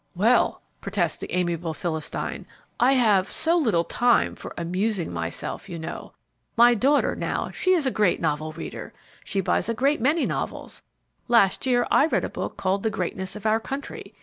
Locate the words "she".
7.51-7.73, 9.23-9.41